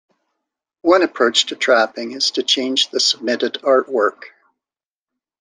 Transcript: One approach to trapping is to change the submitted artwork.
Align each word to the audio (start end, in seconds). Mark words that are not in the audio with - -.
One 0.81 1.03
approach 1.03 1.45
to 1.45 1.55
trapping 1.55 2.13
is 2.13 2.31
to 2.31 2.41
change 2.41 2.89
the 2.89 2.99
submitted 2.99 3.59
artwork. 3.61 4.31